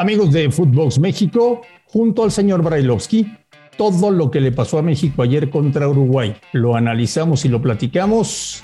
Amigos 0.00 0.32
de 0.32 0.50
Footbox 0.50 0.98
México, 0.98 1.60
junto 1.84 2.24
al 2.24 2.32
señor 2.32 2.62
Brailovsky, 2.62 3.36
todo 3.76 4.10
lo 4.10 4.30
que 4.30 4.40
le 4.40 4.50
pasó 4.50 4.78
a 4.78 4.82
México 4.82 5.20
ayer 5.20 5.50
contra 5.50 5.86
Uruguay 5.86 6.34
lo 6.54 6.74
analizamos 6.74 7.44
y 7.44 7.50
lo 7.50 7.60
platicamos 7.60 8.62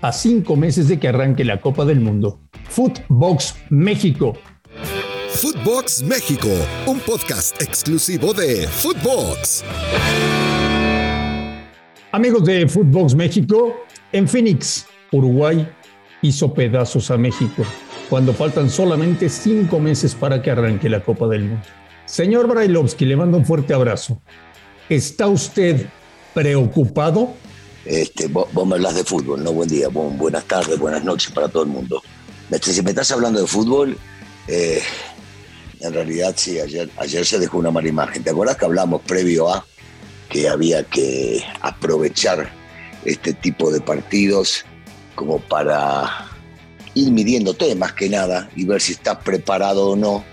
a 0.00 0.12
cinco 0.12 0.56
meses 0.56 0.88
de 0.88 0.98
que 0.98 1.08
arranque 1.08 1.44
la 1.44 1.60
Copa 1.60 1.84
del 1.84 2.00
Mundo. 2.00 2.40
Footbox 2.70 3.54
México. 3.68 4.32
Footbox 5.28 6.04
México, 6.04 6.48
un 6.86 7.00
podcast 7.00 7.60
exclusivo 7.60 8.32
de 8.32 8.66
Footbox. 8.66 9.62
Amigos 12.12 12.44
de 12.46 12.66
Footbox 12.66 13.14
México, 13.14 13.76
en 14.10 14.26
Phoenix, 14.26 14.86
Uruguay 15.10 15.68
hizo 16.22 16.54
pedazos 16.54 17.10
a 17.10 17.18
México 17.18 17.62
cuando 18.08 18.34
faltan 18.34 18.68
solamente 18.68 19.28
cinco 19.28 19.78
meses 19.78 20.14
para 20.14 20.42
que 20.42 20.50
arranque 20.50 20.88
la 20.88 21.02
Copa 21.02 21.26
del 21.28 21.44
Mundo. 21.44 21.66
Señor 22.04 22.46
Brailovsky, 22.46 23.04
le 23.06 23.16
mando 23.16 23.38
un 23.38 23.46
fuerte 23.46 23.72
abrazo. 23.72 24.20
¿Está 24.88 25.28
usted 25.28 25.86
preocupado? 26.34 27.34
Este, 27.84 28.28
vos, 28.28 28.48
me 28.66 28.74
hablas 28.74 28.94
de 28.94 29.04
fútbol, 29.04 29.42
¿no? 29.42 29.52
Buen 29.52 29.68
día, 29.68 29.88
buenas 29.88 30.44
tardes, 30.44 30.78
buenas 30.78 31.02
noches 31.04 31.32
para 31.32 31.48
todo 31.48 31.62
el 31.62 31.68
mundo. 31.68 32.02
Si 32.60 32.82
me 32.82 32.90
estás 32.90 33.10
hablando 33.12 33.40
de 33.40 33.46
fútbol, 33.46 33.96
eh, 34.46 34.82
en 35.80 35.92
realidad 35.92 36.34
sí, 36.36 36.60
ayer, 36.60 36.90
ayer 36.98 37.24
se 37.24 37.38
dejó 37.38 37.58
una 37.58 37.70
mala 37.70 37.88
imagen. 37.88 38.22
¿Te 38.22 38.30
acuerdas 38.30 38.56
que 38.56 38.66
hablamos 38.66 39.02
previo 39.02 39.48
a 39.48 39.64
que 40.28 40.48
había 40.48 40.84
que 40.84 41.42
aprovechar 41.60 42.50
este 43.04 43.32
tipo 43.32 43.70
de 43.70 43.80
partidos 43.80 44.64
como 45.14 45.38
para 45.40 46.28
ir 46.94 47.10
midiéndote 47.10 47.74
más 47.74 47.92
que 47.92 48.08
nada 48.08 48.50
y 48.56 48.64
ver 48.64 48.80
si 48.80 48.92
estás 48.92 49.18
preparado 49.18 49.90
o 49.90 49.96
no 49.96 50.24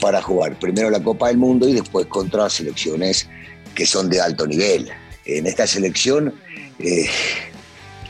para 0.00 0.20
jugar 0.20 0.58
primero 0.58 0.90
la 0.90 1.02
Copa 1.02 1.28
del 1.28 1.38
Mundo 1.38 1.68
y 1.68 1.72
después 1.72 2.06
contra 2.06 2.50
selecciones 2.50 3.28
que 3.74 3.86
son 3.86 4.08
de 4.10 4.20
alto 4.20 4.46
nivel. 4.46 4.90
En 5.24 5.46
esta 5.46 5.66
selección 5.66 6.34
eh, 6.78 7.06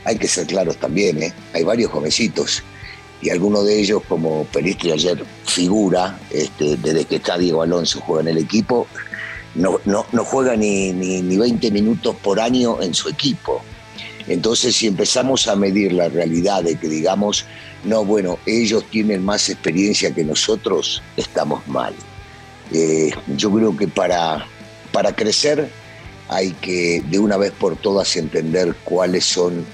hay 0.03 0.17
que 0.17 0.27
ser 0.27 0.47
claros 0.47 0.77
también, 0.77 1.23
¿eh? 1.23 1.33
hay 1.53 1.63
varios 1.63 1.91
jovencitos 1.91 2.63
y 3.21 3.29
algunos 3.29 3.65
de 3.65 3.79
ellos, 3.79 4.03
como 4.07 4.43
Pelistri 4.45 4.91
ayer 4.91 5.23
figura, 5.45 6.19
este, 6.31 6.77
desde 6.77 7.05
que 7.05 7.15
está 7.15 7.37
Diego 7.37 7.61
Alonso 7.61 8.01
juega 8.01 8.29
en 8.29 8.37
el 8.37 8.43
equipo, 8.43 8.87
no, 9.55 9.79
no, 9.85 10.05
no 10.11 10.25
juega 10.25 10.55
ni, 10.55 10.91
ni, 10.91 11.21
ni 11.21 11.37
20 11.37 11.71
minutos 11.71 12.15
por 12.21 12.39
año 12.39 12.81
en 12.81 12.93
su 12.93 13.09
equipo. 13.09 13.63
Entonces, 14.27 14.75
si 14.75 14.87
empezamos 14.87 15.47
a 15.47 15.55
medir 15.55 15.93
la 15.93 16.09
realidad 16.09 16.63
de 16.63 16.75
que 16.75 16.87
digamos, 16.87 17.45
no, 17.85 18.03
bueno, 18.03 18.39
ellos 18.45 18.85
tienen 18.89 19.23
más 19.23 19.49
experiencia 19.49 20.13
que 20.13 20.23
nosotros, 20.23 21.01
estamos 21.17 21.65
mal. 21.67 21.93
Eh, 22.71 23.11
yo 23.37 23.51
creo 23.51 23.77
que 23.77 23.87
para, 23.87 24.45
para 24.91 25.15
crecer 25.15 25.69
hay 26.29 26.51
que 26.53 27.03
de 27.09 27.19
una 27.19 27.37
vez 27.37 27.51
por 27.51 27.75
todas 27.75 28.15
entender 28.15 28.75
cuáles 28.83 29.25
son 29.25 29.65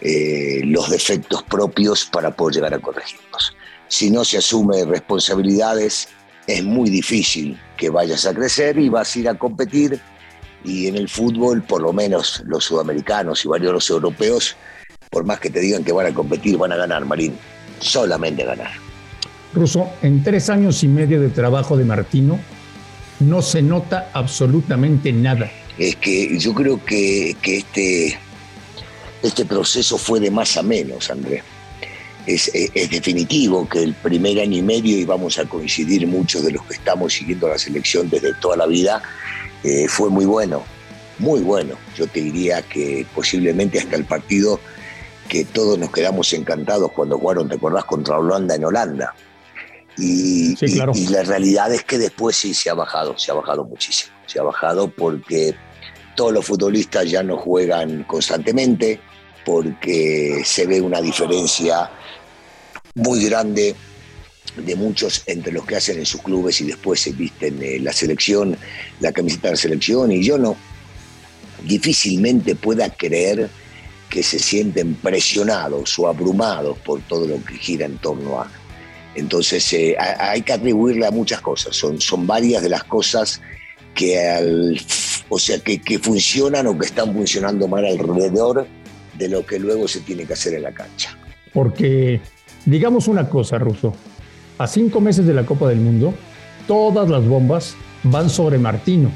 eh, 0.00 0.60
los 0.64 0.90
defectos 0.90 1.42
propios 1.44 2.04
para 2.06 2.34
poder 2.34 2.56
llegar 2.56 2.74
a 2.74 2.78
corregirlos. 2.78 3.54
Si 3.88 4.10
no 4.10 4.24
se 4.24 4.38
asume 4.38 4.84
responsabilidades, 4.84 6.08
es 6.46 6.64
muy 6.64 6.90
difícil 6.90 7.60
que 7.76 7.90
vayas 7.90 8.26
a 8.26 8.34
crecer 8.34 8.78
y 8.78 8.88
vas 8.88 9.14
a 9.14 9.18
ir 9.18 9.28
a 9.28 9.38
competir 9.38 10.00
y 10.64 10.86
en 10.86 10.96
el 10.96 11.08
fútbol, 11.08 11.62
por 11.62 11.82
lo 11.82 11.92
menos 11.92 12.42
los 12.46 12.64
sudamericanos 12.64 13.44
y 13.44 13.48
varios 13.48 13.72
los 13.72 13.90
europeos, 13.90 14.56
por 15.10 15.24
más 15.24 15.40
que 15.40 15.50
te 15.50 15.60
digan 15.60 15.84
que 15.84 15.92
van 15.92 16.06
a 16.06 16.14
competir, 16.14 16.56
van 16.56 16.72
a 16.72 16.76
ganar, 16.76 17.04
Marín. 17.04 17.36
Solamente 17.80 18.44
ganar. 18.44 18.70
Russo, 19.52 19.90
en 20.02 20.22
tres 20.22 20.48
años 20.48 20.82
y 20.84 20.88
medio 20.88 21.20
de 21.20 21.30
trabajo 21.30 21.76
de 21.76 21.84
Martino, 21.84 22.38
no 23.20 23.42
se 23.42 23.62
nota 23.62 24.10
absolutamente 24.12 25.12
nada. 25.12 25.50
Es 25.76 25.96
que 25.96 26.38
yo 26.38 26.54
creo 26.54 26.84
que, 26.84 27.36
que 27.42 27.58
este, 27.58 28.18
este 29.22 29.44
proceso 29.44 29.98
fue 29.98 30.20
de 30.20 30.30
más 30.30 30.56
a 30.56 30.62
menos, 30.62 31.10
Andrés. 31.10 31.42
Es, 32.26 32.50
es, 32.54 32.90
definitivo 32.90 33.68
que 33.68 33.82
el 33.82 33.94
primer 33.94 34.40
año 34.40 34.58
y 34.58 34.62
medio, 34.62 34.96
y 34.98 35.04
vamos 35.04 35.38
a 35.38 35.46
coincidir 35.46 36.06
muchos 36.06 36.44
de 36.44 36.52
los 36.52 36.64
que 36.66 36.74
estamos 36.74 37.14
siguiendo 37.14 37.48
la 37.48 37.58
selección 37.58 38.08
desde 38.10 38.34
toda 38.34 38.58
la 38.58 38.66
vida, 38.66 39.02
eh, 39.64 39.86
fue 39.88 40.10
muy 40.10 40.26
bueno, 40.26 40.62
muy 41.18 41.40
bueno. 41.40 41.76
Yo 41.96 42.06
te 42.06 42.20
diría 42.20 42.62
que 42.62 43.06
posiblemente 43.14 43.78
hasta 43.78 43.96
el 43.96 44.04
partido 44.04 44.60
que 45.30 45.44
todos 45.44 45.78
nos 45.78 45.90
quedamos 45.90 46.32
encantados 46.32 46.90
cuando 46.90 47.16
jugaron, 47.16 47.48
¿te 47.48 47.54
acordás? 47.54 47.84
Contra 47.84 48.18
Holanda 48.18 48.56
en 48.56 48.64
Holanda. 48.64 49.14
Y, 49.96 50.56
y, 50.60 51.06
la 51.08 51.22
realidad 51.22 51.72
es 51.72 51.84
que 51.84 51.98
después 51.98 52.36
sí 52.36 52.52
se 52.52 52.68
ha 52.68 52.74
bajado, 52.74 53.16
se 53.16 53.30
ha 53.30 53.34
bajado 53.34 53.64
muchísimo. 53.64 54.12
Se 54.26 54.40
ha 54.40 54.42
bajado 54.42 54.90
porque 54.90 55.54
todos 56.16 56.32
los 56.32 56.44
futbolistas 56.44 57.08
ya 57.08 57.22
no 57.22 57.36
juegan 57.36 58.02
constantemente, 58.04 59.00
porque 59.44 60.42
se 60.44 60.66
ve 60.66 60.80
una 60.80 61.00
diferencia 61.00 61.90
muy 62.94 63.24
grande 63.24 63.76
de 64.56 64.74
muchos 64.74 65.22
entre 65.26 65.52
los 65.52 65.64
que 65.64 65.76
hacen 65.76 65.98
en 65.98 66.06
sus 66.06 66.22
clubes 66.22 66.60
y 66.60 66.64
después 66.64 66.98
se 66.98 67.12
visten 67.12 67.62
eh, 67.62 67.78
la 67.78 67.92
selección, 67.92 68.56
la 68.98 69.12
camiseta 69.12 69.48
de 69.48 69.52
la 69.52 69.60
selección, 69.60 70.10
y 70.10 70.24
yo 70.24 70.38
no 70.38 70.56
difícilmente 71.62 72.56
pueda 72.56 72.90
creer 72.90 73.48
que 74.10 74.22
se 74.22 74.38
sienten 74.38 74.94
presionados 74.94 75.98
o 75.98 76.08
abrumados 76.08 76.76
por 76.78 77.00
todo 77.02 77.26
lo 77.26 77.42
que 77.44 77.54
gira 77.54 77.86
en 77.86 77.96
torno 77.98 78.40
a. 78.40 78.50
Entonces 79.14 79.72
eh, 79.72 79.96
hay 79.98 80.42
que 80.42 80.52
atribuirle 80.52 81.06
a 81.06 81.10
muchas 81.10 81.40
cosas, 81.40 81.74
son, 81.74 82.00
son 82.00 82.26
varias 82.26 82.62
de 82.62 82.68
las 82.68 82.84
cosas 82.84 83.40
que, 83.94 84.28
al, 84.28 84.78
o 85.28 85.38
sea, 85.38 85.58
que, 85.60 85.80
que 85.80 85.98
funcionan 85.98 86.66
o 86.66 86.78
que 86.78 86.86
están 86.86 87.12
funcionando 87.14 87.66
mal 87.66 87.84
alrededor 87.84 88.66
de 89.16 89.28
lo 89.28 89.44
que 89.46 89.58
luego 89.58 89.88
se 89.88 90.00
tiene 90.00 90.24
que 90.24 90.34
hacer 90.34 90.54
en 90.54 90.62
la 90.62 90.72
cancha. 90.72 91.16
Porque 91.52 92.20
digamos 92.66 93.08
una 93.08 93.28
cosa, 93.28 93.58
Russo, 93.58 93.94
a 94.58 94.66
cinco 94.66 95.00
meses 95.00 95.26
de 95.26 95.34
la 95.34 95.44
Copa 95.44 95.68
del 95.68 95.78
Mundo, 95.78 96.14
todas 96.66 97.08
las 97.08 97.26
bombas 97.26 97.74
van 98.02 98.30
sobre 98.30 98.58
Martino. 98.58 99.10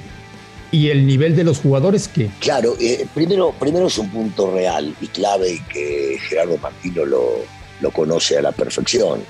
¿Y 0.74 0.90
el 0.90 1.06
nivel 1.06 1.36
de 1.36 1.44
los 1.44 1.60
jugadores 1.60 2.08
qué? 2.08 2.30
Claro, 2.40 2.74
eh, 2.80 3.06
primero, 3.14 3.54
primero 3.60 3.86
es 3.86 3.96
un 3.96 4.10
punto 4.10 4.50
real 4.50 4.92
y 5.00 5.06
clave 5.06 5.52
y 5.52 5.60
que 5.72 6.18
Gerardo 6.28 6.58
Martino 6.58 7.04
lo, 7.04 7.44
lo 7.80 7.92
conoce 7.92 8.38
a 8.38 8.42
la 8.42 8.50
perfección. 8.50 9.20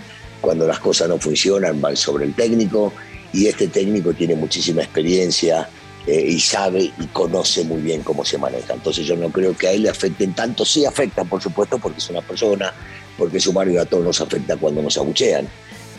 Cuando 0.40 0.66
las 0.66 0.78
cosas 0.78 1.10
no 1.10 1.18
funcionan 1.18 1.82
van 1.82 1.98
sobre 1.98 2.24
el 2.24 2.32
técnico 2.32 2.94
y 3.34 3.46
este 3.46 3.68
técnico 3.68 4.14
tiene 4.14 4.36
muchísima 4.36 4.84
experiencia 4.84 5.68
eh, 6.06 6.24
y 6.28 6.40
sabe 6.40 6.84
y 6.98 7.06
conoce 7.12 7.62
muy 7.64 7.82
bien 7.82 8.02
cómo 8.02 8.24
se 8.24 8.38
maneja. 8.38 8.72
Entonces 8.72 9.04
yo 9.04 9.14
no 9.14 9.28
creo 9.28 9.54
que 9.54 9.68
a 9.68 9.72
él 9.72 9.82
le 9.82 9.90
afecten 9.90 10.32
tanto. 10.32 10.64
Sí 10.64 10.86
afectan, 10.86 11.28
por 11.28 11.42
supuesto, 11.42 11.78
porque 11.78 11.98
es 11.98 12.08
una 12.08 12.22
persona, 12.22 12.72
porque 13.18 13.38
su 13.38 13.52
barrio 13.52 13.82
a 13.82 13.84
todos 13.84 14.02
nos 14.02 14.18
afecta 14.18 14.56
cuando 14.56 14.80
nos 14.80 14.96
abuchean 14.96 15.46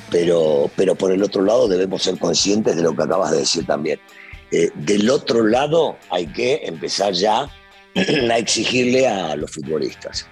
pero, 0.09 0.69
pero 0.75 0.95
por 0.95 1.11
el 1.11 1.23
otro 1.23 1.43
lado 1.43 1.67
debemos 1.67 2.03
ser 2.03 2.17
conscientes 2.17 2.75
de 2.75 2.83
lo 2.83 2.95
que 2.95 3.03
acabas 3.03 3.31
de 3.31 3.39
decir 3.39 3.65
también. 3.65 3.99
Eh, 4.51 4.69
del 4.75 5.09
otro 5.09 5.43
lado 5.45 5.97
hay 6.09 6.27
que 6.27 6.61
empezar 6.63 7.13
ya 7.13 7.49
a 8.31 8.37
exigirle 8.37 9.07
a 9.07 9.35
los 9.35 9.51
futbolistas. 9.51 10.27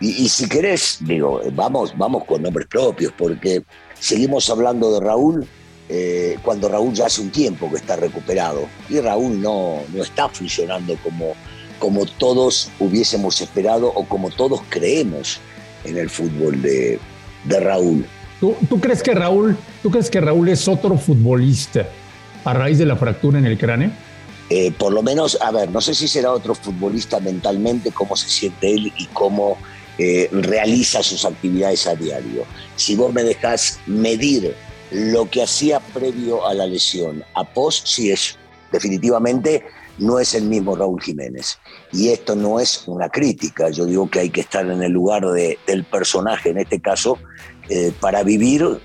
Y, 0.00 0.28
si 0.28 0.48
querés, 0.48 0.98
digo, 1.00 1.40
vamos, 1.52 1.92
vamos 1.96 2.24
con 2.24 2.42
nombres 2.42 2.68
propios, 2.68 3.12
porque 3.18 3.64
seguimos 3.98 4.48
hablando 4.48 4.92
de 4.92 5.04
Raúl 5.04 5.44
eh, 5.88 6.38
cuando 6.44 6.68
Raúl 6.68 6.94
ya 6.94 7.06
hace 7.06 7.20
un 7.20 7.30
tiempo 7.30 7.68
que 7.68 7.78
está 7.78 7.96
recuperado. 7.96 8.68
Y 8.88 9.00
Raúl 9.00 9.42
no, 9.42 9.82
no 9.92 10.02
está 10.02 10.28
funcionando 10.28 10.96
como, 11.02 11.34
como 11.80 12.06
todos 12.06 12.70
hubiésemos 12.78 13.40
esperado 13.40 13.88
o 13.88 14.04
como 14.04 14.30
todos 14.30 14.60
creemos 14.68 15.40
en 15.84 15.98
el 15.98 16.08
fútbol 16.08 16.62
de, 16.62 17.00
de 17.44 17.60
Raúl. 17.60 18.06
¿Tú, 18.38 18.80
crees 18.80 19.02
que 19.02 19.14
Raúl, 19.14 19.56
¿Tú 19.82 19.90
crees 19.90 20.08
que 20.10 20.20
Raúl 20.20 20.48
es 20.48 20.68
otro 20.68 20.96
futbolista 20.96 21.88
a 22.44 22.54
raíz 22.54 22.78
de 22.78 22.86
la 22.86 22.96
fractura 22.96 23.38
en 23.38 23.46
el 23.46 23.58
cráneo? 23.58 23.90
Eh, 24.50 24.72
por 24.72 24.92
lo 24.92 25.02
menos, 25.02 25.38
a 25.40 25.50
ver, 25.50 25.70
no 25.70 25.80
sé 25.80 25.94
si 25.94 26.08
será 26.08 26.32
otro 26.32 26.54
futbolista 26.54 27.20
mentalmente, 27.20 27.92
cómo 27.92 28.16
se 28.16 28.28
siente 28.28 28.72
él 28.72 28.92
y 28.96 29.06
cómo 29.06 29.58
eh, 29.98 30.28
realiza 30.32 31.02
sus 31.02 31.24
actividades 31.24 31.86
a 31.86 31.94
diario. 31.94 32.44
Si 32.76 32.96
vos 32.96 33.12
me 33.12 33.22
dejás 33.22 33.78
medir 33.86 34.54
lo 34.90 35.28
que 35.28 35.42
hacía 35.42 35.80
previo 35.80 36.46
a 36.46 36.54
la 36.54 36.66
lesión, 36.66 37.22
a 37.34 37.44
post, 37.44 37.86
sí 37.86 38.10
es 38.10 38.38
definitivamente 38.72 39.64
no 39.98 40.18
es 40.18 40.34
el 40.34 40.44
mismo 40.44 40.76
Raúl 40.76 41.02
Jiménez. 41.02 41.58
Y 41.92 42.10
esto 42.10 42.36
no 42.36 42.60
es 42.60 42.84
una 42.86 43.08
crítica, 43.08 43.70
yo 43.70 43.84
digo 43.84 44.08
que 44.08 44.20
hay 44.20 44.30
que 44.30 44.42
estar 44.42 44.64
en 44.64 44.82
el 44.82 44.92
lugar 44.92 45.24
del 45.26 45.84
personaje, 45.84 46.50
en 46.50 46.58
este 46.58 46.80
caso, 46.80 47.18
eh, 47.68 47.92
para 48.00 48.22
vivir 48.22 48.80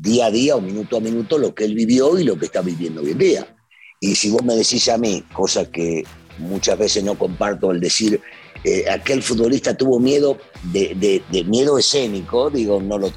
día 0.00 0.26
a 0.26 0.30
día 0.30 0.56
o 0.56 0.60
minuto 0.60 0.96
a 0.96 1.00
minuto 1.00 1.38
lo 1.38 1.54
que 1.54 1.64
él 1.64 1.74
vivió 1.74 2.18
y 2.18 2.24
lo 2.24 2.38
que 2.38 2.46
está 2.46 2.60
viviendo 2.60 3.02
hoy 3.02 3.12
en 3.12 3.18
día. 3.18 3.56
Y 4.00 4.14
si 4.14 4.30
vos 4.30 4.44
me 4.44 4.54
decís 4.54 4.88
a 4.88 4.98
mí, 4.98 5.24
cosa 5.32 5.70
que 5.70 6.04
muchas 6.38 6.78
veces 6.78 7.04
no 7.04 7.18
comparto, 7.18 7.70
el 7.70 7.80
decir 7.80 8.20
eh, 8.64 8.84
aquel 8.90 9.22
futbolista 9.22 9.76
tuvo 9.76 10.00
miedo 10.00 10.38
de, 10.72 11.22
miedo 11.46 11.78
escénico, 11.78 12.50
digo, 12.50 12.80
no 12.80 12.98
lo 12.98 13.10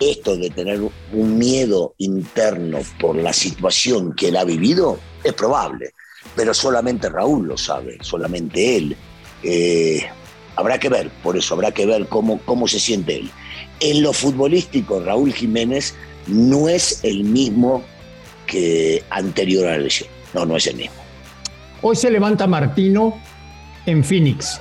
esto 0.00 0.36
de 0.36 0.50
tener 0.50 0.80
un 1.12 1.38
miedo 1.38 1.94
interno 1.98 2.80
por 3.00 3.16
la 3.16 3.32
situación 3.32 4.14
que 4.14 4.28
él 4.28 4.36
ha 4.36 4.44
vivido 4.44 4.98
es 5.22 5.32
probable, 5.32 5.92
pero 6.36 6.52
solamente 6.52 7.08
Raúl 7.08 7.46
lo 7.48 7.56
sabe, 7.56 7.98
solamente 8.02 8.76
él. 8.76 8.96
Eh, 9.42 10.04
habrá 10.56 10.78
que 10.78 10.88
ver, 10.88 11.10
por 11.22 11.36
eso 11.36 11.54
habrá 11.54 11.72
que 11.72 11.86
ver 11.86 12.06
cómo, 12.06 12.38
cómo 12.44 12.68
se 12.68 12.78
siente 12.78 13.16
él. 13.16 13.30
En 13.80 14.02
lo 14.02 14.12
futbolístico, 14.12 15.00
Raúl 15.00 15.32
Jiménez 15.32 15.94
no 16.26 16.68
es 16.68 17.00
el 17.02 17.24
mismo 17.24 17.82
que 18.46 19.02
anterior 19.10 19.66
a 19.66 19.72
la 19.72 19.78
lesión. 19.78 20.08
No, 20.32 20.44
no 20.44 20.56
es 20.56 20.66
el 20.66 20.76
mismo. 20.76 20.96
Hoy 21.82 21.96
se 21.96 22.10
levanta 22.10 22.46
Martino 22.46 23.18
en 23.86 24.02
Phoenix 24.02 24.60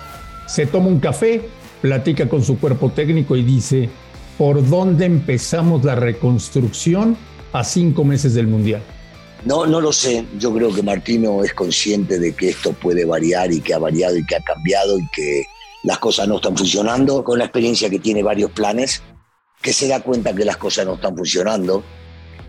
se 0.54 0.66
toma 0.66 0.88
un 0.88 1.00
café, 1.00 1.42
platica 1.82 2.30
con 2.30 2.44
su 2.44 2.60
cuerpo 2.60 2.92
técnico 2.92 3.36
y 3.36 3.44
dice, 3.44 3.90
¿por 4.38 4.68
dónde 4.68 5.06
empezamos 5.06 5.84
la 5.84 5.96
reconstrucción 5.96 7.18
a 7.52 7.64
cinco 7.64 8.04
meses 8.04 8.34
del 8.34 8.48
Mundial? 8.48 8.82
No, 9.46 9.66
no 9.66 9.82
lo 9.82 9.92
sé. 9.92 10.26
Yo 10.38 10.54
creo 10.54 10.74
que 10.74 10.84
Martino 10.84 11.44
es 11.44 11.54
consciente 11.54 12.20
de 12.20 12.34
que 12.34 12.50
esto 12.50 12.72
puede 12.74 13.04
variar 13.04 13.52
y 13.52 13.60
que 13.60 13.74
ha 13.74 13.80
variado 13.80 14.18
y 14.18 14.26
que 14.26 14.36
ha 14.36 14.42
cambiado 14.42 15.00
y 15.00 15.08
que 15.10 15.46
las 15.84 16.00
cosas 16.00 16.28
no 16.28 16.38
están 16.38 16.58
funcionando. 16.58 17.24
Con 17.24 17.40
la 17.40 17.46
experiencia 17.46 17.90
que 17.90 18.00
tiene 18.00 18.24
varios 18.24 18.52
planes, 18.52 19.02
que 19.62 19.74
se 19.74 19.88
da 19.88 20.02
cuenta 20.02 20.34
que 20.34 20.46
las 20.46 20.58
cosas 20.58 20.86
no 20.86 20.96
están 20.96 21.16
funcionando. 21.16 21.84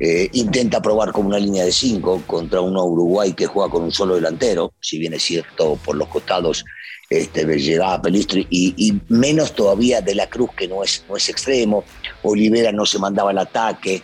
Eh, 0.01 0.29
intenta 0.33 0.83
probar 0.83 1.13
con 1.13 1.27
una 1.27 1.39
línea 1.39 1.65
de 1.65 1.71
cinco 1.71 2.21
contra 2.27 2.61
un 2.61 2.77
Uruguay 2.77 3.33
que 3.33 3.47
juega 3.47 3.71
con 3.71 3.85
un 3.85 3.93
solo 3.93 4.17
delantero, 4.17 4.75
si 4.81 4.99
bien 4.99 5.15
es 5.15 5.23
cierto 5.23 5.79
por 5.85 5.95
los 5.95 6.09
costados 6.09 6.65
este, 7.11 7.45
llegaba 7.59 8.01
Pelistri 8.01 8.47
y, 8.51 9.01
menos 9.09 9.55
todavía 9.55 10.01
de 10.01 10.15
la 10.15 10.29
Cruz, 10.29 10.51
que 10.57 10.67
no 10.67 10.83
es, 10.83 11.05
no 11.09 11.17
es 11.17 11.29
extremo. 11.29 11.85
Olivera 12.23 12.73
no 12.73 12.87
se 12.87 12.99
mandaba 12.99 13.31
el 13.31 13.39
ataque. 13.39 14.03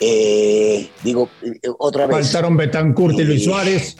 Eh, 0.00 0.88
digo, 1.02 1.28
eh, 1.42 1.68
otra 1.78 2.06
vez. 2.06 2.16
Faltaron 2.16 2.56
Betancourt 2.56 3.18
y 3.18 3.24
Luis 3.24 3.44
Suárez. 3.44 3.96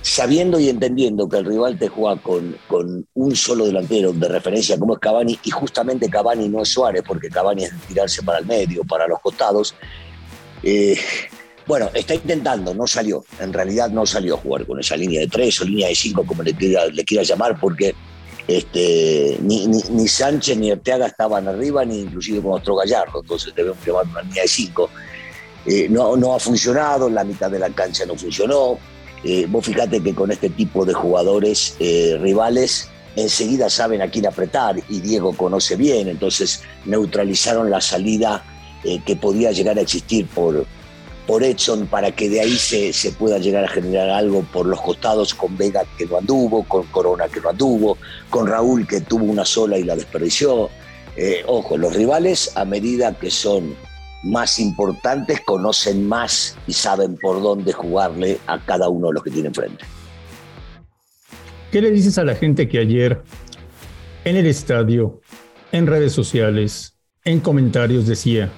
Sabiendo 0.00 0.60
y 0.60 0.68
entendiendo 0.68 1.28
que 1.28 1.38
el 1.38 1.44
rival 1.44 1.78
te 1.78 1.88
juega 1.88 2.20
con, 2.22 2.56
con 2.68 3.06
un 3.14 3.36
solo 3.36 3.66
delantero 3.66 4.12
de 4.12 4.28
referencia 4.28 4.78
como 4.78 4.94
es 4.94 5.00
Cavani, 5.00 5.38
y 5.42 5.50
justamente 5.50 6.08
Cavani 6.08 6.48
no 6.48 6.62
es 6.62 6.68
Suárez, 6.68 7.02
porque 7.06 7.28
Cavani 7.28 7.64
es 7.64 7.72
tirarse 7.86 8.22
para 8.22 8.38
el 8.38 8.46
medio, 8.46 8.84
para 8.84 9.06
los 9.06 9.20
costados. 9.20 9.74
Bueno, 11.68 11.90
está 11.92 12.14
intentando, 12.14 12.72
no 12.72 12.86
salió. 12.86 13.22
En 13.38 13.52
realidad 13.52 13.90
no 13.90 14.06
salió 14.06 14.36
a 14.36 14.38
jugar 14.38 14.66
con 14.66 14.80
esa 14.80 14.96
línea 14.96 15.20
de 15.20 15.28
tres 15.28 15.60
o 15.60 15.64
línea 15.64 15.88
de 15.88 15.94
cinco, 15.94 16.24
como 16.24 16.42
le 16.42 16.54
quiera, 16.54 16.86
le 16.86 17.04
quiera 17.04 17.22
llamar, 17.22 17.60
porque 17.60 17.94
este, 18.46 19.36
ni, 19.42 20.08
Sánchez 20.08 20.56
ni 20.56 20.70
Arteaga 20.70 21.08
estaban 21.08 21.46
arriba, 21.46 21.84
ni 21.84 22.00
inclusive 22.00 22.40
con 22.40 22.52
otro 22.52 22.74
Gallardo. 22.76 23.20
Entonces 23.20 23.54
debemos 23.54 23.86
llamar 23.86 24.06
una 24.06 24.22
línea 24.22 24.44
de 24.44 24.48
cinco. 24.48 24.88
Eh, 25.66 25.88
no, 25.90 26.16
no 26.16 26.34
ha 26.34 26.38
funcionado, 26.38 27.10
la 27.10 27.22
mitad 27.22 27.50
de 27.50 27.58
la 27.58 27.68
cancha 27.68 28.06
no 28.06 28.16
funcionó. 28.16 28.78
Eh, 29.24 29.46
vos 29.48 29.64
fíjate 29.64 30.00
que 30.00 30.14
con 30.14 30.30
este 30.30 30.48
tipo 30.50 30.84
de 30.84 30.94
jugadores 30.94 31.76
eh, 31.80 32.16
rivales 32.20 32.88
enseguida 33.16 33.68
saben 33.68 34.00
a 34.00 34.08
quién 34.08 34.26
apretar 34.26 34.76
y 34.88 35.00
Diego 35.00 35.32
conoce 35.36 35.76
bien, 35.76 36.08
entonces 36.08 36.62
neutralizaron 36.84 37.70
la 37.70 37.80
salida 37.80 38.44
que 39.04 39.16
podía 39.16 39.50
llegar 39.50 39.76
a 39.76 39.80
existir 39.80 40.28
por, 40.28 40.64
por 41.28 41.44
Edson 41.44 41.86
para 41.86 42.10
que 42.10 42.30
de 42.30 42.40
ahí 42.40 42.56
se, 42.56 42.90
se, 42.94 43.12
pueda 43.12 43.38
llegar 43.38 43.62
a 43.62 43.68
generar 43.68 44.08
algo 44.08 44.42
por 44.50 44.64
los 44.64 44.80
costados 44.80 45.34
con 45.34 45.58
Vega 45.58 45.84
que 45.98 46.06
no 46.06 46.16
anduvo, 46.16 46.64
con 46.64 46.86
Corona 46.86 47.28
que 47.28 47.42
no 47.42 47.50
anduvo, 47.50 47.98
con 48.30 48.46
Raúl 48.46 48.86
que 48.86 49.02
tuvo 49.02 49.26
una 49.26 49.44
sola 49.44 49.76
y 49.76 49.84
la 49.84 49.94
desperdició. 49.94 50.70
Eh, 51.16 51.42
ojo, 51.46 51.76
los 51.76 51.94
rivales 51.94 52.52
a 52.56 52.64
medida 52.64 53.12
que 53.12 53.30
son 53.30 53.76
más 54.22 54.58
importantes 54.58 55.40
conocen 55.40 56.06
más 56.06 56.56
y 56.66 56.72
saben 56.72 57.16
por 57.16 57.42
dónde 57.42 57.72
jugarle 57.72 58.38
a 58.46 58.58
cada 58.58 58.88
uno 58.88 59.08
de 59.08 59.14
los 59.14 59.22
que 59.22 59.30
tienen 59.30 59.54
frente. 59.54 59.84
¿Qué 61.70 61.82
le 61.82 61.90
dices 61.90 62.18
a 62.18 62.24
la 62.24 62.34
gente 62.34 62.68
que 62.68 62.78
ayer 62.78 63.22
en 64.24 64.36
el 64.36 64.46
estadio, 64.46 65.20
en 65.72 65.86
redes 65.86 66.12
sociales, 66.12 66.96
en 67.24 67.40
comentarios 67.40 68.06
decía, 68.06 68.50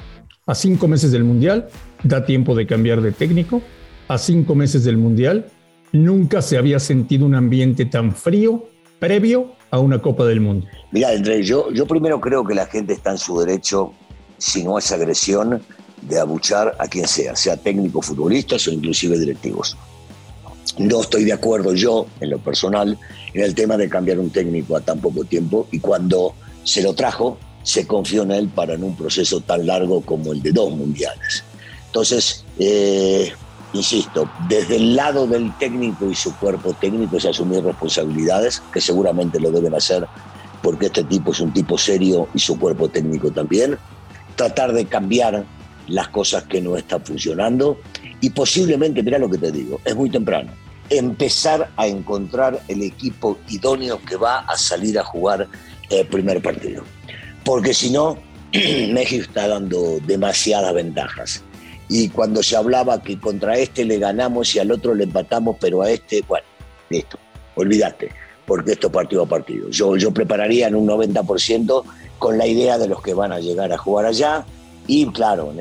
a 0.47 0.55
cinco 0.55 0.89
meses 0.89 1.12
del 1.12 1.25
Mundial, 1.25 1.69
da 2.03 2.25
tiempo 2.25 2.55
de 2.55 2.67
cambiar 2.67 3.01
de 3.01 3.12
técnico. 3.12 3.62
A 4.09 4.19
cinco 4.19 4.55
meses 4.55 4.85
del 4.85 4.97
Mundial, 4.97 5.47
nunca 5.93 6.43
se 6.43 6.59
había 6.59 6.81
sentido 6.81 7.27
un 7.27 7.35
ambiente 7.35 7.85
tan 7.85 8.12
frío 8.12 8.65
previo 8.99 9.53
a 9.71 9.79
una 9.79 10.01
Copa 10.01 10.25
del 10.25 10.41
Mundo. 10.41 10.67
Mira, 10.91 11.11
Andrés, 11.11 11.47
yo, 11.47 11.71
yo 11.71 11.87
primero 11.87 12.21
creo 12.21 12.45
que 12.45 12.55
la 12.55 12.67
gente 12.67 12.93
está 12.93 13.12
en 13.12 13.19
su 13.19 13.39
derecho, 13.39 13.93
si 14.41 14.65
no 14.65 14.79
es 14.79 14.91
agresión, 14.91 15.63
de 16.03 16.19
abuchar 16.19 16.75
a 16.79 16.89
quien 16.89 17.07
sea, 17.07 17.37
sea 17.37 17.59
técnico, 17.59 18.01
futbolistas 18.01 18.67
o 18.67 18.73
inclusive 18.73 19.19
directivos. 19.19 19.77
No 20.79 21.03
estoy 21.03 21.25
de 21.25 21.35
acuerdo 21.35 21.75
yo, 21.75 22.07
en 22.21 22.31
lo 22.31 22.39
personal, 22.39 22.99
en 23.35 23.43
el 23.45 23.55
tema 23.55 23.77
de 23.77 23.89
cambiar 23.89 24.19
un 24.19 24.31
técnico 24.31 24.77
a 24.77 24.81
tan 24.81 24.99
poco 24.99 25.25
tiempo 25.25 25.69
y 25.71 25.79
cuando 25.79 26.35
se 26.65 26.83
lo 26.83 26.95
trajo, 26.95 27.39
se 27.63 27.87
confió 27.87 28.23
en 28.23 28.31
él 28.31 28.49
para 28.49 28.75
en 28.75 28.85
un 28.85 28.97
proceso 28.97 29.41
tan 29.41 29.67
largo 29.67 30.01
como 30.01 30.33
el 30.33 30.43
de 30.43 30.53
dos 30.53 30.71
mundiales. 30.71 31.45
Entonces, 31.87 32.47
eh, 32.59 33.31
insisto, 33.75 34.31
desde 34.49 34.77
el 34.77 34.97
lado 34.97 35.27
del 35.27 35.53
técnico 35.59 36.11
y 36.11 36.15
su 36.15 36.35
cuerpo 36.37 36.73
técnico 36.73 37.19
es 37.19 37.27
asumir 37.27 37.63
responsabilidades, 37.63 38.63
que 38.73 38.81
seguramente 38.81 39.39
lo 39.39 39.51
deben 39.51 39.75
hacer 39.75 40.07
porque 40.63 40.87
este 40.87 41.05
tipo 41.05 41.33
es 41.33 41.41
un 41.41 41.53
tipo 41.53 41.79
serio 41.79 42.29
y 42.35 42.39
su 42.39 42.59
cuerpo 42.59 42.89
técnico 42.89 43.31
también. 43.31 43.79
Tratar 44.41 44.73
de 44.73 44.87
cambiar 44.87 45.45
las 45.87 46.09
cosas 46.09 46.45
que 46.45 46.63
no 46.63 46.75
están 46.75 47.05
funcionando. 47.05 47.79
Y 48.23 48.31
posiblemente, 48.31 49.03
mira 49.03 49.19
lo 49.19 49.29
que 49.29 49.37
te 49.37 49.53
digo, 49.53 49.79
es 49.85 49.95
muy 49.95 50.09
temprano, 50.09 50.51
empezar 50.89 51.69
a 51.77 51.87
encontrar 51.87 52.59
el 52.69 52.83
equipo 52.83 53.37
idóneo 53.51 54.01
que 54.03 54.17
va 54.17 54.39
a 54.39 54.57
salir 54.57 54.99
a 54.99 55.05
jugar 55.05 55.47
el 55.91 56.07
primer 56.07 56.41
partido. 56.41 56.85
Porque 57.45 57.75
si 57.75 57.91
no, 57.91 58.17
México 58.55 59.25
está 59.25 59.47
dando 59.47 59.99
demasiadas 60.07 60.73
ventajas. 60.73 61.45
Y 61.91 62.09
cuando 62.09 62.43
se 62.43 62.57
hablaba 62.57 63.03
que 63.03 63.21
contra 63.21 63.59
este 63.59 63.85
le 63.85 63.99
ganamos 63.99 64.55
y 64.55 64.59
al 64.59 64.73
otro 64.73 64.95
le 64.95 65.05
empatamos, 65.05 65.59
pero 65.61 65.83
a 65.83 65.91
este, 65.91 66.25
bueno, 66.27 66.47
listo, 66.89 67.19
olvídate, 67.57 68.09
porque 68.50 68.73
esto 68.73 68.91
partido 68.91 69.23
a 69.23 69.26
partido. 69.26 69.70
Yo, 69.70 69.97
yo 69.97 70.11
prepararía 70.11 70.67
en 70.67 70.75
un 70.75 70.88
90% 70.88 71.85
con 72.19 72.37
la 72.37 72.49
idea 72.49 72.79
de 72.79 72.88
los 72.88 73.00
que 73.00 73.14
van 73.14 73.31
a 73.31 73.38
llegar 73.38 73.73
a 73.73 73.79
jugar 73.79 74.06
allá 74.06 74.44
y 74.88 75.06
claro, 75.06 75.52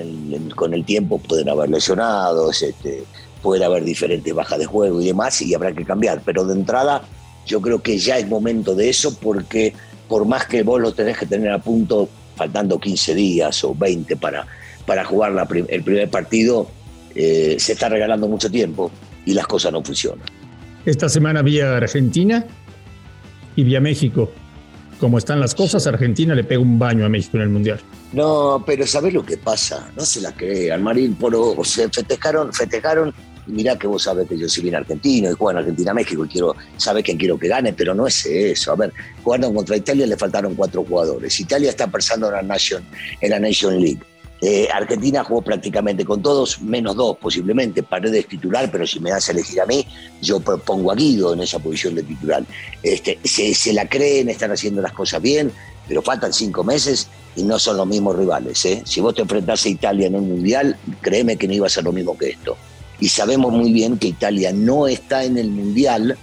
con 0.55 0.73
el 0.73 0.83
tiempo 0.85 1.19
pueden 1.19 1.49
haber 1.49 1.69
lesionados, 1.69 2.63
este, 2.63 3.03
puede 3.43 3.63
haber 3.63 3.83
diferentes 3.83 4.33
bajas 4.33 4.57
de 4.57 4.65
juego 4.65 4.99
y 4.99 5.05
demás 5.05 5.39
y 5.43 5.53
habrá 5.53 5.71
que 5.71 5.85
cambiar, 5.85 6.23
pero 6.25 6.43
de 6.45 6.55
entrada 6.55 7.03
yo 7.45 7.61
creo 7.61 7.79
que 7.79 7.99
ya 7.99 8.17
es 8.17 8.27
momento 8.27 8.73
de 8.73 8.89
eso 8.89 9.15
porque 9.19 9.71
por 10.07 10.25
más 10.25 10.47
que 10.47 10.63
vos 10.63 10.81
lo 10.81 10.91
tenés 10.91 11.15
que 11.15 11.27
tener 11.27 11.51
a 11.51 11.59
punto 11.59 12.09
faltando 12.35 12.79
15 12.79 13.13
días 13.13 13.63
o 13.65 13.75
20 13.75 14.15
para 14.15 14.47
para 14.87 15.05
jugar 15.05 15.47
el 15.67 15.83
primer 15.83 16.09
partido, 16.09 16.67
eh, 17.13 17.55
se 17.59 17.73
está 17.73 17.87
regalando 17.87 18.27
mucho 18.27 18.49
tiempo 18.49 18.89
y 19.27 19.35
las 19.35 19.45
cosas 19.45 19.71
no 19.73 19.83
funcionan. 19.83 20.25
Esta 20.85 21.07
semana 21.07 21.43
vía 21.43 21.77
Argentina 21.77 22.47
y 23.59 23.63
vía 23.63 23.79
México. 23.79 24.31
Como 24.99 25.17
están 25.17 25.39
las 25.39 25.55
cosas, 25.55 25.87
Argentina 25.87 26.35
le 26.35 26.43
pega 26.43 26.61
un 26.61 26.77
baño 26.77 27.05
a 27.05 27.09
México 27.09 27.37
en 27.37 27.43
el 27.43 27.49
Mundial. 27.49 27.79
No, 28.11 28.63
pero 28.65 28.85
¿sabés 28.85 29.13
lo 29.13 29.25
que 29.25 29.37
pasa? 29.37 29.91
No 29.95 30.03
se 30.03 30.19
la 30.19 30.33
crean, 30.33 30.83
Marín, 30.83 31.15
por, 31.15 31.33
o 31.35 31.63
se 31.63 31.87
festejaron, 31.89 32.51
festejaron 32.53 33.13
y 33.47 33.51
mirá 33.51 33.77
que 33.77 33.87
vos 33.87 34.03
sabés 34.03 34.27
que 34.27 34.37
yo 34.37 34.47
soy 34.47 34.63
bien 34.63 34.75
argentino 34.75 35.29
y 35.29 35.33
juego 35.33 35.51
en 35.51 35.57
Argentina-México 35.57 36.25
y 36.25 36.27
quiero, 36.27 36.55
sabés 36.77 37.03
quién 37.03 37.17
quiero 37.17 37.37
que 37.37 37.47
gane, 37.47 37.73
pero 37.73 37.93
no 37.93 38.07
es 38.07 38.25
eso. 38.25 38.71
A 38.71 38.75
ver, 38.75 38.93
jugando 39.23 39.53
contra 39.53 39.75
Italia 39.75 40.05
le 40.05 40.17
faltaron 40.17 40.55
cuatro 40.55 40.83
jugadores. 40.83 41.39
Italia 41.39 41.69
está 41.69 41.87
pensando 41.87 42.27
en 42.27 42.33
la 42.33 42.41
Nation, 42.41 42.83
en 43.21 43.29
la 43.29 43.39
Nation 43.39 43.79
League. 43.79 43.99
Eh, 44.41 44.69
Argentina 44.73 45.23
jugó 45.23 45.41
prácticamente 45.41 46.05
con 46.05 46.21
todos, 46.21 46.61
menos 46.61 46.95
dos 46.95 47.17
posiblemente. 47.17 47.83
Paredes 47.83 48.27
titular, 48.27 48.69
pero 48.71 48.87
si 48.87 48.99
me 48.99 49.09
das 49.09 49.27
a 49.27 49.31
elegir 49.33 49.59
a 49.61 49.65
mí, 49.65 49.85
yo 50.21 50.39
pongo 50.39 50.91
a 50.91 50.95
Guido 50.95 51.33
en 51.33 51.41
esa 51.41 51.59
posición 51.59 51.95
de 51.95 52.03
titular. 52.03 52.43
Este, 52.81 53.19
se, 53.23 53.73
la 53.73 53.87
creen, 53.87 54.29
están 54.29 54.51
haciendo 54.51 54.81
las 54.81 54.93
cosas 54.93 55.21
bien, 55.21 55.51
pero 55.87 56.01
faltan 56.01 56.31
cinco 56.31 56.63
meses 56.63 57.07
y 57.35 57.43
no 57.43 57.59
son 57.59 57.77
los 57.77 57.87
mismos 57.87 58.15
rivales. 58.15 58.63
¿eh? 58.65 58.81
Si 58.85 59.01
vos 59.01 59.13
te 59.13 59.23
enfrentás 59.23 59.65
a 59.65 59.69
Italia 59.69 60.07
en 60.07 60.15
un 60.15 60.29
mundial, 60.29 60.77
créeme 61.01 61.35
que 61.37 61.47
no 61.47 61.53
iba 61.53 61.67
a 61.67 61.69
ser 61.69 61.83
lo 61.83 61.91
mismo 61.91 62.17
que 62.17 62.29
esto. 62.29 62.57
Y 63.01 63.09
sabemos 63.09 63.51
muy 63.51 63.73
bien 63.73 63.97
que 63.97 64.07
Italia 64.07 64.51
no 64.53 64.87
está 64.87 65.23
en 65.23 65.37
el 65.37 65.49
mundial 65.49 66.17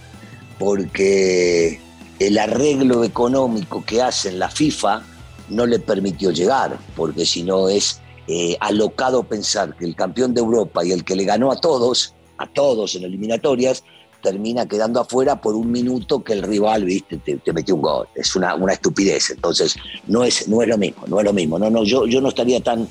porque 0.58 1.80
el 2.18 2.38
arreglo 2.38 3.04
económico 3.04 3.84
que 3.84 4.00
hace 4.00 4.32
la 4.32 4.48
FIFA 4.48 5.02
no 5.48 5.66
le 5.66 5.78
permitió 5.78 6.30
llegar, 6.30 6.78
porque 6.96 7.24
si 7.24 7.42
no 7.42 7.68
es 7.68 8.00
eh, 8.28 8.56
alocado 8.60 9.22
pensar 9.24 9.76
que 9.76 9.84
el 9.84 9.94
campeón 9.94 10.34
de 10.34 10.40
Europa 10.40 10.84
y 10.84 10.92
el 10.92 11.04
que 11.04 11.16
le 11.16 11.24
ganó 11.24 11.52
a 11.52 11.60
todos, 11.60 12.14
a 12.38 12.46
todos 12.46 12.94
en 12.94 13.04
eliminatorias, 13.04 13.84
termina 14.22 14.66
quedando 14.66 15.00
afuera 15.00 15.40
por 15.40 15.54
un 15.54 15.70
minuto 15.70 16.24
que 16.24 16.32
el 16.32 16.42
rival, 16.42 16.84
viste, 16.84 17.18
te, 17.18 17.52
metió 17.52 17.76
un 17.76 17.82
gol. 17.82 18.08
Es 18.14 18.34
una, 18.34 18.56
una 18.56 18.72
estupidez. 18.72 19.30
Entonces, 19.30 19.76
no 20.08 20.24
es, 20.24 20.48
no 20.48 20.62
es 20.62 20.68
lo 20.68 20.76
mismo, 20.76 21.04
no 21.06 21.20
es 21.20 21.24
lo 21.24 21.32
mismo. 21.32 21.58
No, 21.58 21.70
no, 21.70 21.84
yo, 21.84 22.06
yo 22.06 22.20
no 22.20 22.28
estaría 22.30 22.60
tan, 22.60 22.88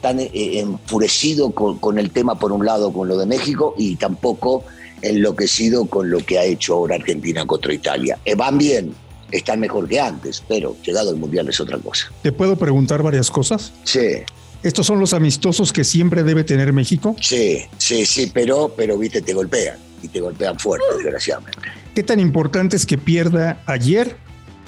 tan 0.00 0.20
eh, 0.20 0.30
enfurecido 0.32 1.50
con, 1.50 1.98
el 1.98 2.10
tema, 2.10 2.38
por 2.38 2.52
un 2.52 2.64
lado, 2.64 2.92
con 2.92 3.08
lo 3.08 3.18
de 3.18 3.26
México, 3.26 3.74
y 3.76 3.96
tampoco 3.96 4.62
enloquecido 5.02 5.86
con 5.86 6.08
lo 6.08 6.18
que 6.18 6.38
ha 6.38 6.44
hecho 6.44 6.74
ahora 6.74 6.94
Argentina 6.94 7.44
contra 7.46 7.74
Italia. 7.74 8.18
Eh, 8.24 8.36
van 8.36 8.56
bien, 8.56 8.94
están 9.32 9.58
mejor 9.58 9.88
que 9.88 9.98
antes, 9.98 10.42
pero 10.46 10.76
llegado 10.84 11.10
el 11.10 11.16
Mundial 11.16 11.48
es 11.48 11.58
otra 11.60 11.78
cosa. 11.78 12.12
¿Te 12.22 12.30
puedo 12.30 12.56
preguntar 12.56 13.02
varias 13.02 13.30
cosas? 13.30 13.72
Sí. 13.82 14.22
¿Estos 14.66 14.84
son 14.84 14.98
los 14.98 15.14
amistosos 15.14 15.72
que 15.72 15.84
siempre 15.84 16.24
debe 16.24 16.42
tener 16.42 16.72
México? 16.72 17.14
Sí, 17.20 17.62
sí, 17.78 18.04
sí, 18.04 18.32
pero, 18.34 18.74
pero 18.76 18.98
viste, 18.98 19.22
te 19.22 19.32
golpean 19.32 19.78
y 20.02 20.08
te 20.08 20.20
golpean 20.20 20.58
fuerte, 20.58 20.84
desgraciadamente. 20.96 21.60
¿Qué 21.94 22.02
tan 22.02 22.18
importante 22.18 22.74
es 22.74 22.84
que 22.84 22.98
pierda 22.98 23.62
ayer 23.66 24.16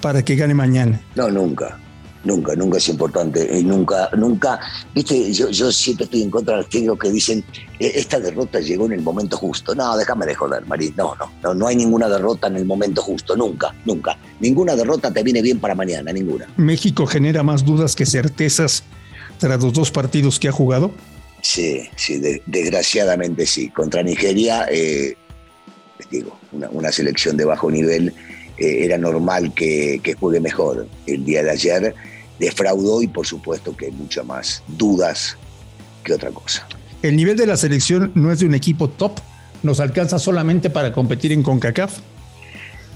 para 0.01 0.25
que 0.25 0.37
gane 0.37 0.55
mañana? 0.55 1.03
No, 1.17 1.29
nunca. 1.29 1.81
Nunca, 2.23 2.55
nunca 2.55 2.79
es 2.79 2.89
importante. 2.89 3.59
Y 3.59 3.65
nunca, 3.65 4.09
nunca, 4.17 4.61
viste, 4.95 5.33
yo, 5.33 5.51
yo 5.51 5.73
siempre 5.73 6.05
estoy 6.05 6.23
en 6.23 6.31
contra 6.31 6.55
de 6.55 6.63
los 6.63 6.71
técnicos 6.71 6.99
que 7.01 7.11
dicen, 7.11 7.45
e, 7.81 7.91
esta 7.97 8.21
derrota 8.21 8.61
llegó 8.61 8.87
en 8.87 8.93
el 8.93 9.03
momento 9.03 9.37
justo. 9.37 9.75
No, 9.75 9.97
déjame 9.97 10.27
de 10.27 10.35
joder, 10.37 10.65
Marín. 10.67 10.95
No, 10.97 11.17
no, 11.17 11.29
no, 11.43 11.55
no 11.55 11.67
hay 11.67 11.75
ninguna 11.75 12.09
derrota 12.09 12.47
en 12.47 12.55
el 12.55 12.67
momento 12.67 13.03
justo. 13.03 13.37
Nunca, 13.37 13.75
nunca. 13.85 14.17
Ninguna 14.39 14.77
derrota 14.77 15.13
te 15.13 15.25
viene 15.25 15.43
bien 15.43 15.59
para 15.59 15.75
mañana, 15.75 16.13
ninguna. 16.13 16.47
¿México 16.57 17.05
genera 17.05 17.43
más 17.43 17.65
dudas 17.65 17.97
que 17.97 18.07
certezas 18.07 18.85
tras 19.39 19.63
los 19.63 19.73
dos 19.73 19.91
partidos 19.91 20.39
que 20.39 20.49
ha 20.49 20.53
jugado? 20.53 20.93
Sí, 21.43 21.89
sí, 21.97 22.21
desgraciadamente 22.47 23.47
sí. 23.47 23.69
Contra 23.69 24.03
Nigeria, 24.03 24.67
eh, 24.71 25.17
digo, 26.11 26.39
una, 26.53 26.93
selección 26.93 27.37
de 27.37 27.45
bajo 27.45 27.71
nivel, 27.71 28.13
eh, 28.59 28.85
era 28.85 28.99
normal 28.99 29.53
que, 29.55 30.01
que, 30.03 30.15
juegue 30.15 30.41
mejor. 30.41 30.89
El 31.07 31.25
día 31.25 31.43
de 31.43 31.51
ayer 31.51 31.95
defraudó 32.39 33.03
y 33.03 33.07
por 33.07 33.27
supuesto 33.27 33.77
que 33.77 33.87
hay 33.87 33.93
muchas 33.93 34.27
más 34.27 34.63
dudas 34.67 35.37
que 36.05 36.15
otra 36.15 36.31
cosa. 36.31 36.67
¿El 37.03 37.17
nivel 37.17 37.37
de 37.37 37.47
la 37.47 37.57
selección 37.57 38.11
no 38.15 38.33
es 38.33 38.41
de 38.41 38.47
un 38.47 38.55
equipo 38.55 38.89
top? 38.89 39.21
¿Nos 39.63 39.81
alcanza 39.81 40.19
solamente 40.19 40.71
para 40.71 40.93
competir 40.93 41.33
en 41.33 41.43
CONCACAF? 41.43 41.99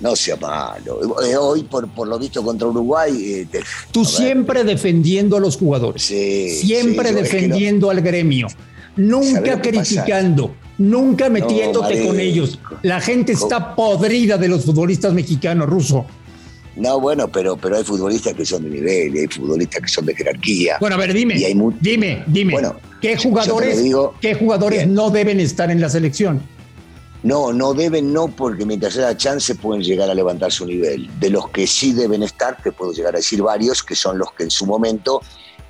No 0.01 0.17
sea 0.17 0.37
malo. 0.37 1.01
Eh, 1.23 1.37
hoy, 1.37 1.63
por, 1.63 1.89
por 1.89 2.09
lo 2.09 2.19
visto 2.19 2.43
contra 2.43 2.67
Uruguay. 2.67 3.47
Eh, 3.53 3.61
Tú 3.93 4.05
siempre 4.05 4.65
defendiendo 4.65 5.37
a 5.37 5.41
los 5.41 5.57
jugadores. 5.57 6.03
siempre 6.03 7.13
defendiendo 7.13 7.91
al 7.91 8.01
gremio. 8.01 8.49
Nunca 8.97 9.61
criticando. 9.61 10.55
Nunca 10.79 11.29
metiéndote 11.29 12.07
con 12.07 12.19
ellos. 12.19 12.59
La 12.83 13.01
gente 13.01 13.33
está 13.33 13.77
podrida 13.77 14.39
de 14.39 14.49
los 14.49 14.65
futbolistas 14.65 15.13
mexicanos, 15.13 15.69
ruso. 15.69 16.07
No, 16.75 16.99
bueno, 17.01 17.29
pero, 17.29 17.57
pero 17.57 17.77
hay 17.77 17.85
futbolistas 17.85 18.33
que 18.33 18.47
son 18.47 18.65
de 18.65 18.71
nivel, 18.71 19.13
hay 19.13 19.27
futbolistas 19.27 19.83
que 19.83 19.89
son 19.89 20.07
de 20.07 20.15
jerarquía. 20.15 20.79
Bueno, 20.81 20.97
a 20.97 20.99
ver, 20.99 21.13
dime, 21.13 21.35
dime, 21.81 22.25
dime, 22.27 22.53
bueno, 22.53 22.77
¿qué 23.01 23.17
jugadores, 23.17 23.79
¿qué 24.21 24.35
jugadores 24.35 24.89
no 24.89 25.11
deben 25.11 25.39
estar 25.39 25.71
en 25.71 25.83
la 25.83 25.91
selección? 25.91 26.41
No, 27.23 27.53
no 27.53 27.73
deben, 27.73 28.13
no, 28.13 28.29
porque 28.29 28.67
mientras 28.67 28.97
haya 28.97 29.17
chance 29.17 29.55
pueden 29.55 29.83
llegar 29.83 30.11
a 30.11 30.15
levantar 30.15 30.51
su 30.51 30.67
nivel. 30.67 31.09
De 31.21 31.31
los 31.31 31.49
que 31.51 31.67
sí 31.67 31.93
deben 31.93 32.23
estar, 32.23 32.61
te 32.61 32.73
puedo 32.73 32.93
llegar 32.93 33.15
a 33.15 33.19
decir 33.19 33.43
varios, 33.43 33.83
que 33.83 33.95
son 33.95 34.19
los 34.19 34.33
que 34.33 34.45
en 34.45 34.51
su 34.51 34.67
momento 34.67 35.21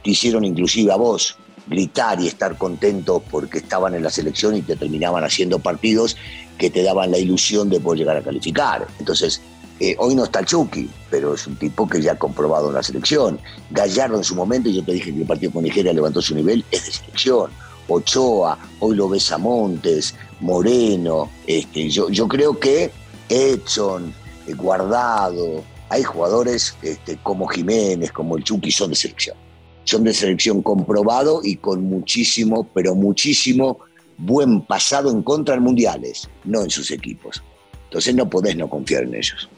te 0.03 0.11
hicieron 0.11 0.45
inclusive 0.45 0.93
a 0.93 0.97
vos 0.97 1.37
gritar 1.67 2.21
y 2.21 2.27
estar 2.27 2.57
contento 2.57 3.23
porque 3.31 3.59
estaban 3.59 3.95
en 3.95 4.03
la 4.03 4.11
selección 4.11 4.57
y 4.57 4.63
te 4.63 4.77
terminaban 4.77 5.25
haciendo 5.25 5.59
partidos 5.59 6.17
que 6.59 6.71
te 6.71 6.83
daban 6.83 7.11
la 7.11 7.19
ilusión 7.19 7.69
de 7.71 7.81
poder 7.81 8.01
llegar 8.01 8.17
a 8.17 8.23
calificar. 8.23 8.87
Entonces, 8.99 9.41
eh, 9.81 9.95
hoy 9.99 10.15
no 10.15 10.25
está 10.25 10.45
Chucky, 10.45 10.89
pero 11.11 11.35
es 11.35 11.47
un 11.47 11.57
tipo 11.57 11.89
que 11.89 12.01
ya 12.01 12.13
ha 12.13 12.19
comprobado 12.19 12.69
en 12.69 12.75
la 12.75 12.83
selección. 12.83 13.39
Gallardo 13.71 14.17
en 14.17 14.25
su 14.25 14.35
momento, 14.35 14.71
yo 14.71 14.85
te 14.85 14.93
dije 14.93 15.13
que 15.13 15.21
el 15.21 15.27
partido 15.27 15.53
con 15.53 15.65
Nigeria 15.65 15.93
levantó 15.93 16.23
su 16.23 16.35
nivel, 16.35 16.65
es 16.71 16.87
de 16.87 16.93
selección. 16.93 17.51
Ochoa, 17.89 18.59
hoy 18.79 18.97
lo 18.97 19.09
ves 19.09 19.33
a 19.33 19.39
Montes, 19.39 20.15
Moreno, 20.43 21.31
este, 21.47 21.89
yo, 21.89 22.11
yo 22.11 22.29
creo 22.29 22.59
que 22.59 22.91
Edson, 23.29 24.13
eh, 24.47 24.53
Guardado, 24.53 25.65
hay 25.89 26.03
jugadores 26.03 26.77
este, 26.83 27.17
como 27.23 27.47
Jiménez, 27.49 28.13
como 28.13 28.37
el 28.37 28.45
Chucky, 28.45 28.71
son 28.71 28.91
de 28.91 28.97
selección. 28.97 29.37
Son 29.85 30.05
de 30.05 30.15
selección 30.15 30.63
comprobado 30.63 31.41
y 31.43 31.57
con 31.57 31.85
muchísimo, 31.85 32.69
pero 32.75 32.95
muchísimo 32.95 33.79
buen 34.19 34.63
pasado 34.63 35.11
en 35.11 35.23
contra 35.23 35.55
en 35.55 35.63
mundiales, 35.63 36.29
no 36.45 36.63
en 36.63 36.71
sus 36.71 36.91
equipos. 36.91 37.43
Entonces 37.85 38.15
no 38.15 38.29
podés 38.29 38.57
no 38.57 38.69
confiar 38.69 39.05
en 39.05 39.15
ellos. 39.15 39.49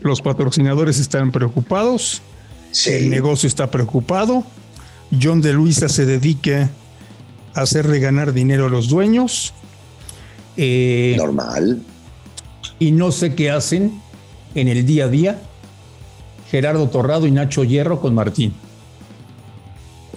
Los 0.00 0.20
patrocinadores 0.20 0.98
están 0.98 1.32
preocupados, 1.32 2.22
el 2.86 3.08
negocio 3.08 3.46
está 3.46 3.70
preocupado, 3.70 4.44
John 5.20 5.40
de 5.40 5.52
Luisa 5.52 5.88
se 5.88 6.06
dedica 6.06 6.70
hacerle 7.54 8.00
ganar 8.00 8.32
dinero 8.32 8.66
a 8.66 8.70
los 8.70 8.88
dueños. 8.88 9.52
Eh, 10.56 11.14
Normal. 11.16 11.82
Y 12.78 12.92
no 12.92 13.12
sé 13.12 13.34
qué 13.34 13.50
hacen 13.50 14.00
en 14.54 14.68
el 14.68 14.84
día 14.84 15.04
a 15.04 15.08
día 15.08 15.42
Gerardo 16.50 16.88
Torrado 16.88 17.26
y 17.26 17.30
Nacho 17.30 17.64
Hierro 17.64 18.00
con 18.00 18.14
Martín. 18.14 18.52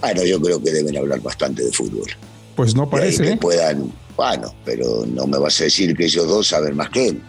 Bueno, 0.00 0.24
yo 0.24 0.40
creo 0.40 0.62
que 0.62 0.70
deben 0.70 0.96
hablar 0.96 1.20
bastante 1.20 1.64
de 1.64 1.72
fútbol. 1.72 2.08
Pues 2.54 2.74
no 2.74 2.88
parece. 2.88 3.22
Que 3.22 3.30
¿eh? 3.30 3.36
puedan, 3.38 3.90
bueno, 4.16 4.54
pero 4.64 5.06
no 5.06 5.26
me 5.26 5.38
vas 5.38 5.60
a 5.60 5.64
decir 5.64 5.96
que 5.96 6.04
ellos 6.04 6.26
dos 6.26 6.48
saben 6.48 6.76
más 6.76 6.90
que 6.90 7.08
él. 7.08 7.22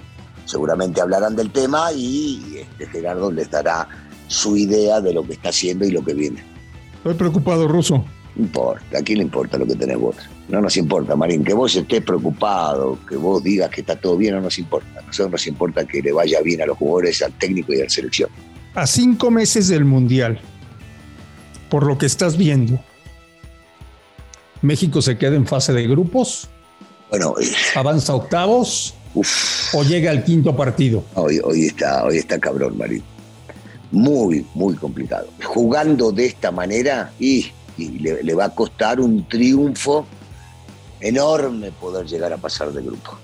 Seguramente 0.46 1.02
hablarán 1.02 1.36
del 1.36 1.52
tema 1.52 1.92
y 1.94 2.60
este 2.80 2.88
Gerardo 2.88 3.32
les 3.32 3.50
dará 3.50 3.88
su 4.28 4.58
idea 4.58 5.00
de 5.00 5.14
lo 5.14 5.24
que 5.24 5.34
está 5.34 5.50
haciendo 5.50 5.86
y 5.86 5.92
lo 5.92 6.04
que 6.04 6.14
viene. 6.14 6.44
Estoy 6.98 7.14
preocupado, 7.14 7.68
Ruso 7.68 8.04
importa, 8.38 9.00
¿a 9.00 9.02
quién 9.02 9.20
le 9.20 9.24
importa 9.26 9.58
lo 9.58 9.66
que 9.66 9.76
tenés 9.76 9.98
vos? 9.98 10.16
No 10.48 10.62
nos 10.62 10.78
importa, 10.78 11.16
Marín, 11.16 11.44
que 11.44 11.54
vos 11.54 11.76
estés 11.76 12.02
preocupado, 12.02 12.98
que 13.08 13.18
vos 13.18 13.44
digas 13.44 13.70
que 13.70 13.82
está 13.82 13.98
todo 13.98 14.16
bien, 14.16 14.36
no 14.36 14.42
nos 14.42 14.58
importa. 14.58 15.00
A 15.00 15.02
nosotros 15.02 15.32
nos 15.32 15.48
importa 15.48 15.86
que 15.86 16.02
le 16.02 16.14
vaya 16.14 16.42
bien 16.42 16.62
a 16.62 16.66
los 16.66 16.78
jugadores, 16.78 17.22
al 17.22 17.34
técnico 17.34 17.74
y 17.74 17.82
a 17.82 17.84
la 17.84 17.90
selección. 17.90 18.30
A 18.74 18.88
cinco 18.88 19.30
meses 19.30 19.68
del 19.68 19.84
Mundial, 19.84 20.40
por 21.70 21.86
lo 21.86 21.98
que 21.98 22.06
estás 22.06 22.38
viendo, 22.38 22.80
¿México 24.62 25.02
se 25.02 25.18
queda 25.18 25.36
en 25.36 25.46
fase 25.46 25.74
de 25.74 25.86
grupos? 25.86 26.50
Bueno, 27.10 27.36
¿avanza 27.76 28.16
octavos? 28.16 28.94
¿O 29.74 29.84
llega 29.84 30.12
al 30.12 30.24
quinto 30.24 30.56
partido? 30.56 31.04
Hoy, 31.16 31.40
hoy, 31.44 31.66
está, 31.66 32.06
hoy 32.06 32.18
está 32.18 32.40
cabrón, 32.40 32.78
Marín. 32.78 33.04
Muy, 33.92 34.46
muy 34.54 34.76
complicado. 34.76 35.28
Jugando 35.44 36.12
de 36.12 36.26
esta 36.26 36.52
manera, 36.52 37.12
y 37.20 37.48
y 37.78 38.00
le, 38.00 38.34
va 38.34 38.46
a 38.46 38.56
costar 38.56 39.00
un 39.00 39.28
triunfo 39.28 40.06
enorme 41.02 41.72
poder 41.72 42.06
llegar 42.06 42.34
a 42.34 42.38
pasar 42.38 42.72
de 42.72 42.82
grupo, 42.82 43.18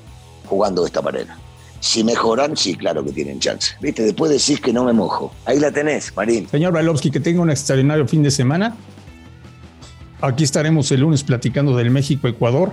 jugando 0.46 0.82
de 0.82 0.88
esta 0.88 1.01
manera. 1.01 1.38
Si 1.80 2.03
mejoran, 2.03 2.56
sí, 2.56 2.75
claro 2.75 3.03
que 3.03 3.12
tienen 3.12 3.39
chance. 3.39 3.75
Viste, 3.82 4.03
después 4.03 4.32
decís 4.32 4.62
que 4.62 4.72
no 4.72 4.86
me 4.86 4.94
mojo. 4.94 5.34
Ahí 5.46 5.60
la 5.60 5.70
tenés, 5.70 6.15
Marín. 6.15 6.48
Señor 6.48 6.72
Bailovsky, 6.72 7.12
que 7.12 7.20
tenga 7.20 7.42
un 7.42 7.50
extraordinario 7.50 8.08
fin 8.08 8.24
de 8.24 8.32
semana. 8.32 8.77
Aquí 10.22 10.46
estaremos 10.46 10.89
el 10.94 11.01
lunes 11.01 11.24
platicando 11.24 11.75
del 11.75 11.92
México-Ecuador. 11.92 12.72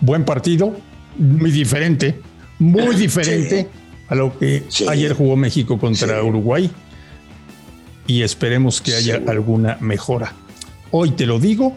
Buen 0.00 0.26
partido, 0.26 0.76
muy 1.16 1.50
diferente, 1.50 2.20
muy 2.58 2.94
diferente 2.96 3.70
a 4.08 4.14
lo 4.14 4.38
que 4.38 4.64
ayer 4.88 5.14
jugó 5.14 5.36
México 5.36 5.78
contra 5.78 6.22
Uruguay. 6.22 6.70
Y 8.06 8.20
esperemos 8.20 8.82
que 8.82 8.94
haya 8.94 9.22
alguna 9.26 9.78
mejora. 9.80 10.34
Hoy 10.90 11.12
te 11.12 11.24
lo 11.24 11.38
digo 11.38 11.74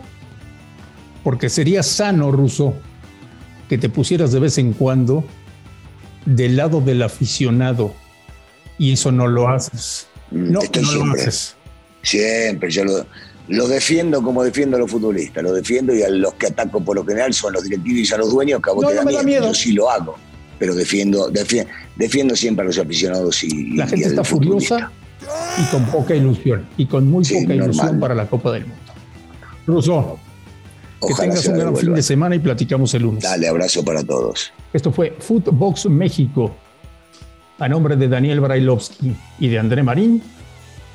porque 1.28 1.50
sería 1.50 1.84
sano, 1.84 2.32
Ruso, 2.32 2.74
que 3.68 3.78
te 3.78 3.90
pusieras 3.90 4.32
de 4.32 4.40
vez 4.40 4.58
en 4.60 4.72
cuando 4.72 5.26
del 6.26 6.56
lado 6.56 6.80
del 6.80 7.02
aficionado 7.02 7.94
y 8.78 8.94
eso 8.94 9.12
no 9.12 9.28
lo 9.28 9.50
haces. 9.50 10.08
Mm, 10.32 10.52
no, 10.54 10.62
no 10.62 11.06
lo 11.06 11.12
haces. 11.12 11.58
Siempre, 12.02 12.72
yo 12.72 12.86
lo, 13.50 13.68
defiendo 13.68 14.24
como 14.24 14.42
defiendo 14.42 14.78
a 14.78 14.80
los 14.80 14.90
futbolistas, 14.90 15.44
lo 15.44 15.52
defiendo 15.52 15.94
y 15.94 16.02
a 16.02 16.08
los 16.08 16.34
que 16.36 16.48
ataco 16.48 16.80
por 16.80 16.96
lo 16.96 17.06
general 17.06 17.34
son 17.34 17.52
los 17.52 17.66
directivos 17.66 18.10
y 18.10 18.14
a 18.14 18.18
los 18.20 18.32
dueños 18.32 18.62
que 18.62 18.70
a 18.70 18.74
vos 18.74 18.88
te 18.88 18.94
da 18.94 19.22
miedo. 19.22 19.48
Yo 19.48 19.54
sí 19.54 19.74
lo 19.74 19.90
hago, 19.90 20.16
pero 20.58 20.76
defiendo, 20.76 21.30
defiendo, 21.30 22.38
siempre 22.38 22.64
a 22.64 22.68
los 22.68 22.78
aficionados 22.78 23.44
y 23.44 23.76
La 23.76 23.86
gente 23.86 24.08
está 24.08 24.24
furiosa 24.24 24.94
y 25.60 25.72
con 25.72 25.84
poca 25.88 26.16
ilusión, 26.16 26.66
y 26.78 26.86
con 26.86 27.12
muy 27.12 27.26
poca 27.26 27.54
ilusión 27.54 28.00
para 28.00 28.16
la 28.16 28.30
Copa 28.30 28.54
del 28.54 28.66
Mundo. 28.66 30.24
Que 31.06 31.14
tengas 31.14 31.46
un 31.48 31.60
gran 31.60 31.76
fin 31.76 31.94
de 31.94 32.02
semana 32.02 32.36
y 32.36 32.40
platicamos 32.40 32.94
el 32.94 33.04
lunes. 33.04 33.24
Dale, 33.24 33.48
abrazo 33.48 33.84
para 33.84 34.04
todos. 34.04 34.52
Esto 34.74 34.92
fue 34.92 35.16
Footbox 35.20 35.86
México. 35.88 36.56
A 37.60 37.68
nombre 37.68 37.96
de 37.96 38.08
Daniel 38.08 38.40
Brailovsky 38.40 39.16
y 39.40 39.48
de 39.48 39.58
André 39.58 39.82
Marín, 39.82 40.22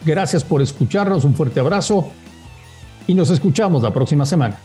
gracias 0.04 0.44
por 0.44 0.62
escucharnos, 0.62 1.24
un 1.24 1.34
fuerte 1.34 1.58
abrazo 1.58 2.12
y 3.06 3.14
nos 3.14 3.30
escuchamos 3.30 3.82
la 3.82 3.92
próxima 3.92 4.24
semana. 4.24 4.58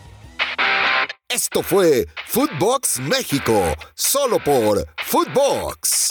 Esto 1.28 1.62
fue 1.62 2.08
Footbox 2.28 3.00
México, 3.00 3.62
solo 3.96 4.38
por 4.44 4.88
Footbox. 5.06 6.10